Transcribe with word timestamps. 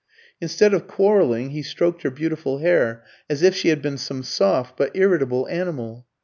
Instead 0.41 0.73
of 0.73 0.87
quarrelling, 0.87 1.51
he 1.51 1.61
stroked 1.61 2.01
her 2.01 2.09
beautiful 2.09 2.57
hair 2.57 3.03
as 3.29 3.43
if 3.43 3.53
she 3.55 3.67
had 3.69 3.83
been 3.83 3.99
some 3.99 4.23
soft 4.23 4.75
but 4.75 4.89
irritable 4.95 5.47
animal. 5.47 6.07